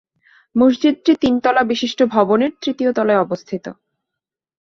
মসজিদটি 0.55 1.11
তিন 1.21 1.33
তলা 1.39 1.63
বিশিষ্ট 1.63 1.99
ভবনের 2.13 2.51
তৃতীয় 2.61 2.91
তলায় 2.93 3.19
অবস্থিত। 3.19 3.65